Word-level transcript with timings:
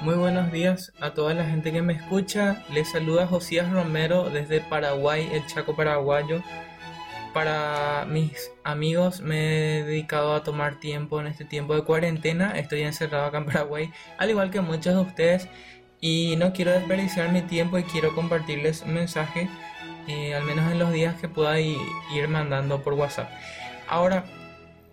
Muy 0.00 0.14
buenos 0.14 0.52
días 0.52 0.92
a 1.00 1.10
toda 1.10 1.34
la 1.34 1.44
gente 1.44 1.72
que 1.72 1.82
me 1.82 1.92
escucha. 1.92 2.62
Les 2.70 2.88
saluda 2.88 3.26
Josías 3.26 3.68
Romero 3.72 4.30
desde 4.30 4.60
Paraguay, 4.60 5.28
el 5.32 5.44
Chaco 5.46 5.74
paraguayo. 5.74 6.40
Para 7.34 8.06
mis 8.08 8.52
amigos 8.62 9.20
me 9.20 9.80
he 9.80 9.82
dedicado 9.82 10.34
a 10.34 10.44
tomar 10.44 10.78
tiempo 10.78 11.20
en 11.20 11.26
este 11.26 11.44
tiempo 11.44 11.74
de 11.74 11.82
cuarentena. 11.82 12.52
Estoy 12.52 12.82
encerrado 12.82 13.26
acá 13.26 13.38
en 13.38 13.46
Paraguay, 13.46 13.92
al 14.18 14.30
igual 14.30 14.52
que 14.52 14.60
muchos 14.60 14.94
de 14.94 15.00
ustedes. 15.00 15.48
Y 16.00 16.36
no 16.38 16.52
quiero 16.52 16.70
desperdiciar 16.70 17.32
mi 17.32 17.42
tiempo 17.42 17.76
y 17.76 17.82
quiero 17.82 18.14
compartirles 18.14 18.82
un 18.82 18.94
mensaje, 18.94 19.48
eh, 20.06 20.32
al 20.32 20.44
menos 20.44 20.70
en 20.70 20.78
los 20.78 20.92
días 20.92 21.16
que 21.20 21.28
pueda 21.28 21.58
ir 21.58 22.28
mandando 22.28 22.82
por 22.82 22.94
WhatsApp. 22.94 23.28
Ahora, 23.88 24.24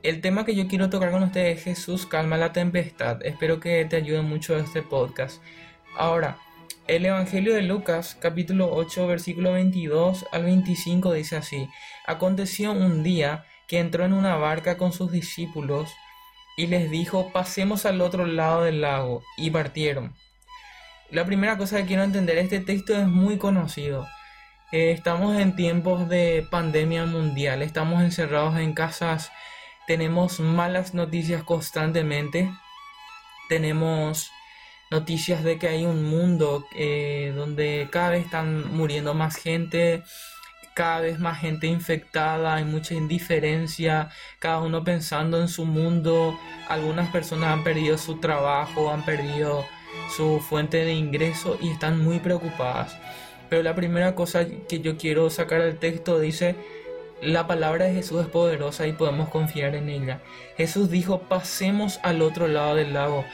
el 0.03 0.21
tema 0.21 0.45
que 0.45 0.55
yo 0.55 0.67
quiero 0.67 0.89
tocar 0.89 1.11
con 1.11 1.23
ustedes 1.23 1.57
es 1.57 1.63
Jesús 1.63 2.05
calma 2.05 2.37
la 2.37 2.53
tempestad. 2.53 3.23
Espero 3.23 3.59
que 3.59 3.85
te 3.85 3.95
ayude 3.95 4.21
mucho 4.21 4.57
este 4.57 4.81
podcast. 4.81 5.41
Ahora, 5.97 6.37
el 6.87 7.05
Evangelio 7.05 7.53
de 7.55 7.63
Lucas, 7.63 8.15
capítulo 8.19 8.69
8, 8.71 9.07
versículo 9.07 9.53
22 9.53 10.25
al 10.31 10.43
25 10.43 11.13
dice 11.13 11.37
así: 11.37 11.67
Aconteció 12.05 12.71
un 12.71 13.03
día 13.03 13.45
que 13.67 13.79
entró 13.79 14.05
en 14.05 14.13
una 14.13 14.35
barca 14.35 14.77
con 14.77 14.93
sus 14.93 15.11
discípulos 15.11 15.89
y 16.57 16.67
les 16.67 16.91
dijo: 16.91 17.31
Pasemos 17.31 17.85
al 17.85 18.01
otro 18.01 18.25
lado 18.25 18.63
del 18.63 18.81
lago, 18.81 19.23
y 19.37 19.49
partieron. 19.49 20.13
La 21.09 21.25
primera 21.25 21.57
cosa 21.57 21.77
que 21.77 21.85
quiero 21.85 22.03
entender, 22.03 22.37
este 22.37 22.59
texto 22.59 22.95
es 22.95 23.07
muy 23.07 23.37
conocido. 23.37 24.07
Eh, 24.71 24.91
estamos 24.91 25.39
en 25.39 25.55
tiempos 25.55 26.09
de 26.09 26.45
pandemia 26.51 27.05
mundial, 27.05 27.61
estamos 27.61 28.03
encerrados 28.03 28.57
en 28.57 28.73
casas 28.73 29.31
tenemos 29.87 30.39
malas 30.39 30.93
noticias 30.93 31.43
constantemente, 31.43 32.51
tenemos 33.49 34.31
noticias 34.91 35.43
de 35.43 35.57
que 35.57 35.67
hay 35.67 35.85
un 35.85 36.03
mundo 36.03 36.65
eh, 36.75 37.33
donde 37.35 37.87
cada 37.91 38.11
vez 38.11 38.25
están 38.25 38.75
muriendo 38.75 39.13
más 39.13 39.35
gente, 39.35 40.03
cada 40.73 40.99
vez 40.99 41.19
más 41.19 41.39
gente 41.39 41.67
infectada, 41.67 42.55
hay 42.55 42.65
mucha 42.65 42.93
indiferencia, 42.93 44.09
cada 44.39 44.59
uno 44.59 44.83
pensando 44.83 45.39
en 45.39 45.47
su 45.47 45.65
mundo, 45.65 46.37
algunas 46.67 47.09
personas 47.11 47.49
han 47.49 47.63
perdido 47.63 47.97
su 47.97 48.19
trabajo, 48.19 48.91
han 48.91 49.05
perdido 49.05 49.65
su 50.15 50.39
fuente 50.39 50.83
de 50.83 50.93
ingreso 50.93 51.57
y 51.61 51.69
están 51.69 52.03
muy 52.03 52.19
preocupadas. 52.19 52.95
Pero 53.49 53.63
la 53.63 53.75
primera 53.75 54.15
cosa 54.15 54.45
que 54.67 54.81
yo 54.81 54.97
quiero 54.97 55.29
sacar 55.29 55.61
del 55.61 55.77
texto 55.77 56.19
dice, 56.19 56.55
la 57.21 57.47
palabra 57.47 57.85
de 57.85 57.93
Jesús 57.93 58.21
es 58.21 58.27
poderosa 58.27 58.87
y 58.87 58.93
podemos 58.93 59.29
confiar 59.29 59.75
en 59.75 59.89
ella. 59.89 60.21
Jesús 60.57 60.89
dijo, 60.89 61.21
pasemos 61.21 61.99
al 62.03 62.21
otro 62.21 62.47
lado 62.47 62.75
del 62.75 62.93
lago. 62.93 63.25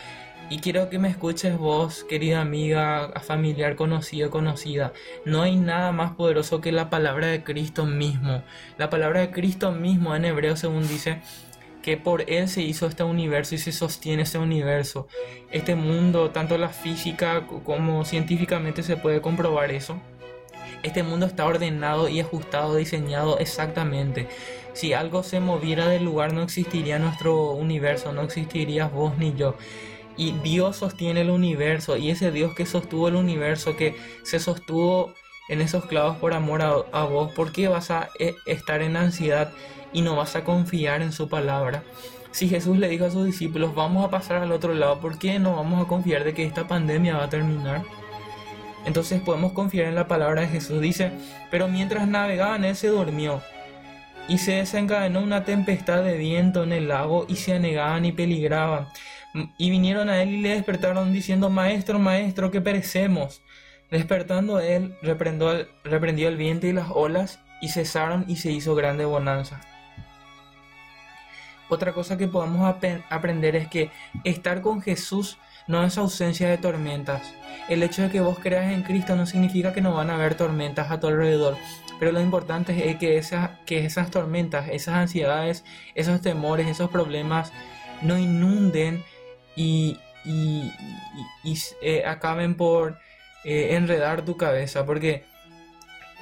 Y 0.50 0.60
quiero 0.60 0.90
que 0.90 1.00
me 1.00 1.08
escuches 1.08 1.58
vos, 1.58 2.04
querida 2.04 2.42
amiga, 2.42 3.14
familiar, 3.22 3.78
conocida, 3.78 4.30
conocida. 4.30 4.92
No 5.24 5.44
hay 5.44 5.56
nada 5.56 5.94
más 5.94 6.12
poderoso 6.16 6.60
que 6.60 6.74
la 6.74 6.90
palabra 6.90 7.28
de 7.28 7.44
Cristo 7.44 7.86
mismo. 7.86 8.44
La 8.78 8.90
palabra 8.90 9.22
de 9.22 9.32
Cristo 9.32 9.72
mismo 9.72 10.14
en 10.14 10.26
hebreo 10.26 10.58
según 10.58 10.88
dice 10.88 11.22
que 11.82 11.98
por 11.98 12.30
Él 12.30 12.50
se 12.50 12.62
hizo 12.62 12.86
este 12.86 13.04
universo 13.04 13.56
y 13.56 13.60
se 13.60 13.72
sostiene 13.72 14.24
este 14.24 14.40
universo. 14.40 15.08
Este 15.52 15.76
mundo, 15.76 16.32
tanto 16.32 16.58
la 16.58 16.70
física 16.70 17.48
como 17.48 18.04
científicamente 18.04 18.84
se 18.84 18.98
puede 18.98 19.22
comprobar 19.22 19.72
eso. 19.72 20.02
Este 20.84 21.04
mundo 21.04 21.28
está 21.28 21.46
ordenado 21.46 22.10
y 22.10 22.20
ajustado, 22.20 22.76
diseñado 22.76 23.38
exactamente. 23.38 24.28
Si 24.74 24.94
algo 24.94 25.22
se 25.22 25.40
moviera 25.40 25.88
del 25.88 26.06
lugar 26.06 26.34
no 26.34 26.42
existiría 26.42 26.98
nuestro 26.98 27.52
universo, 27.52 28.14
no 28.14 28.22
existiría 28.22 28.88
vos 28.88 29.18
ni 29.18 29.36
yo. 29.36 29.56
Y 30.18 30.32
Dios 30.44 30.78
sostiene 30.78 31.22
el 31.22 31.30
universo 31.30 31.98
y 31.98 32.10
ese 32.10 32.32
Dios 32.32 32.56
que 32.56 32.66
sostuvo 32.66 33.08
el 33.08 33.16
universo, 33.16 33.76
que 33.76 33.96
se 34.24 34.40
sostuvo 34.40 35.14
en 35.50 35.62
esos 35.62 35.86
clavos 35.86 36.18
por 36.18 36.34
amor 36.34 36.62
a, 36.62 37.04
vos, 37.04 37.32
¿por 37.34 37.52
qué 37.52 37.68
vas 37.68 37.92
a 37.92 38.10
eh, 38.20 38.36
estar 38.46 38.82
en 38.82 38.96
ansiedad 38.96 39.52
y 39.94 40.02
no 40.02 40.16
vas 40.16 40.36
a 40.36 40.44
confiar 40.44 41.02
en 41.02 41.12
su 41.12 41.28
palabra? 41.30 41.84
Si 42.32 42.48
Jesús 42.48 42.78
le 42.78 42.88
dijo 42.88 43.06
a 43.06 43.12
sus 43.12 43.26
discípulos, 43.26 43.76
vamos 43.76 44.06
a 44.06 44.10
pasar 44.10 44.42
al 44.42 44.52
otro 44.52 44.74
lado, 44.74 45.00
¿por 45.02 45.20
qué 45.20 45.38
no 45.40 45.56
vamos 45.58 45.84
a 45.84 45.88
confiar 45.88 46.24
de 46.24 46.34
que 46.34 46.46
esta 46.46 46.68
pandemia 46.68 47.18
va 47.18 47.26
a 47.26 47.30
terminar? 47.30 47.84
Entonces 48.86 49.22
podemos 49.22 49.54
confiar 49.54 49.88
en 49.88 49.96
la 49.96 50.08
palabra 50.08 50.42
de 50.42 50.48
Jesús. 50.48 50.82
Dice, 50.82 51.12
pero 51.50 51.68
mientras 51.68 52.08
navegaban, 52.08 52.66
él 52.66 52.76
se 52.76 52.88
durmió. 52.88 53.42
Y 54.28 54.38
se 54.38 54.54
desencadenó 54.54 55.22
una 55.22 55.44
tempestad 55.44 56.04
de 56.04 56.18
viento 56.18 56.64
en 56.64 56.74
el 56.74 56.88
lago 56.88 57.26
y 57.28 57.36
se 57.36 57.54
anegaban 57.54 58.06
y 58.06 58.12
peligraban. 58.12 58.88
Y 59.58 59.70
vinieron 59.70 60.10
a 60.10 60.22
él 60.22 60.30
y 60.30 60.42
le 60.42 60.50
despertaron 60.50 61.14
diciendo, 61.14 61.50
Maestro, 61.50 62.00
Maestro, 62.00 62.52
que 62.52 62.62
perecemos. 62.62 63.42
Despertando 63.90 64.60
él, 64.60 64.96
reprendió, 65.02 65.68
reprendió 65.84 66.28
el 66.28 66.38
viento 66.38 66.68
y 66.68 66.74
las 66.74 66.90
olas 66.90 67.40
y 67.62 67.70
cesaron 67.70 68.26
y 68.28 68.38
se 68.38 68.52
hizo 68.52 68.74
grande 68.74 69.06
bonanza. 69.06 69.62
Otra 71.70 71.94
cosa 71.94 72.18
que 72.18 72.28
podemos 72.28 72.76
aprender 73.10 73.56
es 73.56 73.68
que 73.70 73.92
estar 74.26 74.62
con 74.62 74.82
Jesús 74.82 75.38
no 75.68 75.84
es 75.84 75.98
ausencia 75.98 76.50
de 76.50 76.58
tormentas. 76.58 77.22
El 77.70 77.84
hecho 77.84 78.02
de 78.02 78.10
que 78.10 78.22
vos 78.22 78.40
creas 78.40 78.72
en 78.72 78.84
Cristo 78.84 79.16
no 79.16 79.26
significa 79.26 79.74
que 79.74 79.82
no 79.82 79.94
van 79.94 80.10
a 80.10 80.16
haber 80.16 80.36
tormentas 80.36 80.92
a 80.92 81.00
tu 81.00 81.08
alrededor, 81.08 81.58
pero 82.00 82.12
lo 82.12 82.20
importante 82.20 82.90
es 82.90 82.98
que, 82.98 83.18
esas, 83.18 84.12
tormentas, 84.12 84.70
esas 84.70 84.96
ansiedades, 84.96 85.64
esos 85.94 86.20
temores, 86.22 86.68
esos 86.68 86.90
problemas 86.90 87.54
no 88.02 88.18
inunden 88.18 89.04
y, 89.56 90.00
eh, 90.26 92.04
acaben 92.06 92.56
por 92.56 92.98
eh, 93.44 93.76
enredar 93.76 94.26
tu 94.26 94.36
cabeza, 94.36 94.86
porque 94.86 95.26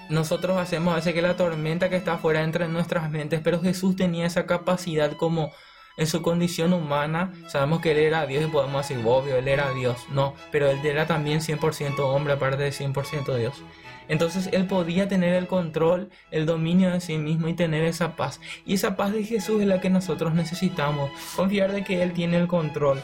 nosotros 0.09 0.57
hacemos 0.57 0.91
a 0.91 0.97
veces 0.97 1.13
que 1.13 1.21
la 1.21 1.37
tormenta 1.37 1.89
que 1.89 1.95
está 1.95 2.15
afuera 2.15 2.43
entre 2.43 2.65
en 2.65 2.73
nuestras 2.73 3.09
mentes, 3.09 3.39
pero 3.41 3.61
Jesús 3.61 3.95
tenía 3.95 4.25
esa 4.25 4.45
capacidad 4.45 5.13
como 5.13 5.53
en 5.99 6.07
su 6.07 6.21
condición 6.21 6.73
humana, 6.73 7.33
sabemos 7.49 7.81
que 7.81 7.91
él 7.91 7.97
era 7.97 8.25
Dios 8.25 8.45
y 8.45 8.47
podemos 8.47 8.87
decir, 8.87 9.03
obvio, 9.05 9.35
él 9.35 9.49
era 9.49 9.71
Dios. 9.73 10.05
No, 10.09 10.33
pero 10.49 10.69
él 10.69 10.79
era 10.83 11.05
también 11.05 11.41
100% 11.41 11.99
hombre, 11.99 12.33
aparte 12.33 12.63
de 12.63 12.71
100% 12.71 13.35
Dios. 13.35 13.61
Entonces 14.07 14.49
él 14.53 14.65
podía 14.65 15.09
tener 15.09 15.33
el 15.33 15.47
control, 15.47 16.09
el 16.31 16.45
dominio 16.45 16.89
de 16.89 17.01
sí 17.01 17.17
mismo 17.17 17.49
y 17.49 17.53
tener 17.53 17.83
esa 17.83 18.15
paz. 18.15 18.39
Y 18.65 18.75
esa 18.75 18.95
paz 18.95 19.11
de 19.11 19.25
Jesús 19.25 19.61
es 19.61 19.67
la 19.67 19.81
que 19.81 19.89
nosotros 19.89 20.33
necesitamos. 20.33 21.11
Confiar 21.35 21.73
de 21.73 21.83
que 21.83 22.01
él 22.01 22.13
tiene 22.13 22.37
el 22.37 22.47
control. 22.47 23.01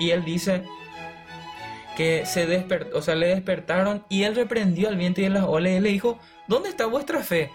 Y 0.00 0.10
él 0.10 0.24
dice 0.24 0.64
que 1.96 2.26
se 2.26 2.46
despertó, 2.46 2.98
o 2.98 3.02
sea, 3.02 3.14
le 3.14 3.28
despertaron 3.28 4.04
y 4.08 4.24
él 4.24 4.34
reprendió 4.34 4.88
al 4.88 4.96
viento 4.96 5.20
y 5.20 5.26
a 5.26 5.30
las 5.30 5.44
olas 5.44 5.74
y 5.74 5.80
le 5.80 5.90
dijo, 5.90 6.18
¿dónde 6.48 6.70
está 6.70 6.86
vuestra 6.86 7.20
fe? 7.22 7.50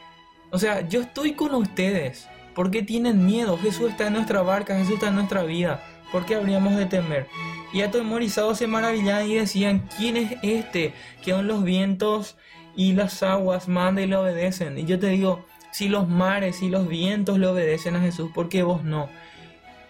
O 0.50 0.58
sea, 0.58 0.88
yo 0.88 1.02
estoy 1.02 1.34
con 1.34 1.54
ustedes. 1.56 2.30
¿Por 2.58 2.72
qué 2.72 2.82
tienen 2.82 3.24
miedo? 3.24 3.56
Jesús 3.60 3.92
está 3.92 4.08
en 4.08 4.14
nuestra 4.14 4.42
barca, 4.42 4.76
Jesús 4.76 4.96
está 4.96 5.10
en 5.10 5.16
nuestra 5.16 5.44
vida. 5.44 5.80
¿Por 6.12 6.26
qué 6.26 6.34
habríamos 6.34 6.76
de 6.76 6.88
temer? 6.88 7.28
Y 7.72 7.82
atemorizados 7.82 8.58
se 8.58 8.66
maravillaban 8.66 9.30
y 9.30 9.36
decían, 9.36 9.88
¿quién 9.96 10.18
es 10.18 10.38
este 10.42 10.96
que 11.24 11.34
aun 11.34 11.46
los 11.46 11.64
vientos 11.64 12.36
y 12.76 12.94
las 12.94 13.22
aguas 13.22 13.68
manda 13.68 14.02
y 14.02 14.08
le 14.08 14.16
obedecen? 14.16 14.76
Y 14.80 14.86
yo 14.86 14.98
te 14.98 15.06
digo, 15.10 15.46
si 15.72 15.88
los 15.88 16.08
mares 16.08 16.64
y 16.64 16.70
los 16.70 16.88
vientos 16.88 17.38
le 17.38 17.46
obedecen 17.46 17.96
a 17.96 18.02
Jesús, 18.02 18.32
¿por 18.34 18.50
qué 18.50 18.64
vos 18.64 18.84
no? 18.84 19.08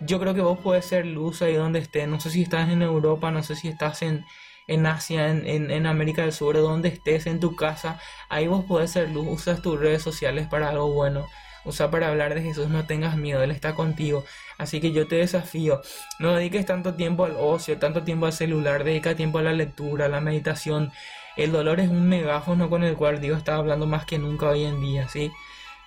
Yo 0.01 0.19
creo 0.19 0.33
que 0.33 0.41
vos 0.41 0.59
puedes 0.61 0.83
ser 0.83 1.05
luz 1.05 1.41
ahí 1.41 1.53
donde 1.53 1.79
estés. 1.79 2.05
No 2.09 2.19
sé 2.19 2.31
si 2.31 2.41
estás 2.41 2.69
en 2.69 2.81
Europa, 2.81 3.31
no 3.31 3.43
sé 3.43 3.55
si 3.55 3.69
estás 3.69 4.01
en, 4.01 4.25
en 4.67 4.85
Asia, 4.87 5.29
en, 5.29 5.71
en, 5.71 5.85
América 5.85 6.23
del 6.23 6.33
Sur, 6.33 6.57
donde 6.57 6.89
estés, 6.89 7.27
en 7.27 7.39
tu 7.39 7.55
casa. 7.55 7.97
Ahí 8.27 8.47
vos 8.47 8.65
puedes 8.67 8.91
ser 8.91 9.09
luz. 9.09 9.25
Usas 9.25 9.61
tus 9.61 9.79
redes 9.79 10.01
sociales 10.01 10.47
para 10.47 10.67
algo 10.67 10.91
bueno 10.91 11.27
usa 11.67 11.91
para 11.91 12.07
hablar 12.07 12.33
de 12.33 12.41
Jesús, 12.41 12.69
no 12.69 12.85
tengas 12.85 13.17
miedo, 13.17 13.43
Él 13.43 13.51
está 13.51 13.75
contigo. 13.75 14.23
Así 14.57 14.79
que 14.79 14.91
yo 14.91 15.07
te 15.07 15.17
desafío, 15.17 15.81
no 16.19 16.33
dediques 16.33 16.65
tanto 16.65 16.95
tiempo 16.95 17.25
al 17.25 17.35
ocio, 17.37 17.77
tanto 17.77 18.03
tiempo 18.03 18.25
al 18.25 18.33
celular, 18.33 18.83
dedica 18.83 19.15
tiempo 19.15 19.39
a 19.39 19.43
la 19.43 19.53
lectura, 19.53 20.05
a 20.05 20.09
la 20.09 20.21
meditación. 20.21 20.91
El 21.35 21.51
dolor 21.51 21.79
es 21.79 21.89
un 21.89 22.07
megáfono 22.07 22.69
con 22.69 22.83
el 22.83 22.95
cual 22.95 23.21
Dios 23.21 23.37
está 23.37 23.55
hablando 23.55 23.85
más 23.85 24.05
que 24.05 24.17
nunca 24.17 24.47
hoy 24.47 24.63
en 24.65 24.81
día, 24.81 25.07
¿sí? 25.09 25.31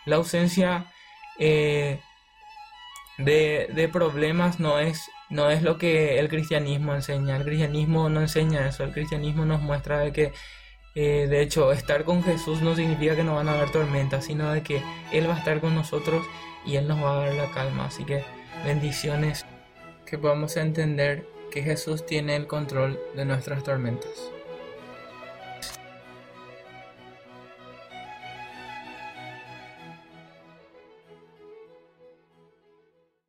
La 0.06 0.16
ausencia 0.16 0.86
eh, 1.38 2.00
de, 3.18 3.68
de, 3.74 3.88
problemas 3.88 4.60
no 4.60 4.78
es, 4.78 5.10
no 5.28 5.50
es 5.50 5.62
lo 5.62 5.78
que 5.78 6.18
el 6.18 6.28
cristianismo 6.28 6.94
enseña. 6.94 7.36
El 7.36 7.44
cristianismo 7.44 8.08
no 8.08 8.20
enseña 8.20 8.68
eso. 8.68 8.84
El 8.84 8.92
cristianismo 8.92 9.44
nos 9.44 9.60
muestra 9.60 10.00
de 10.00 10.12
que 10.12 10.32
eh, 10.94 11.26
de 11.28 11.40
hecho, 11.40 11.72
estar 11.72 12.04
con 12.04 12.22
Jesús 12.22 12.62
no 12.62 12.74
significa 12.74 13.14
que 13.14 13.22
no 13.22 13.36
van 13.36 13.48
a 13.48 13.54
haber 13.54 13.70
tormentas, 13.70 14.24
sino 14.24 14.52
de 14.52 14.62
que 14.62 14.82
Él 15.12 15.28
va 15.28 15.34
a 15.34 15.38
estar 15.38 15.60
con 15.60 15.74
nosotros 15.74 16.26
y 16.66 16.76
Él 16.76 16.88
nos 16.88 17.02
va 17.02 17.12
a 17.12 17.26
dar 17.26 17.34
la 17.34 17.50
calma. 17.52 17.86
Así 17.86 18.04
que 18.04 18.24
bendiciones, 18.64 19.46
que 20.04 20.18
podamos 20.18 20.56
entender 20.56 21.26
que 21.50 21.62
Jesús 21.62 22.04
tiene 22.06 22.36
el 22.36 22.46
control 22.46 22.98
de 23.14 23.24
nuestras 23.24 23.62
tormentas. 23.62 24.30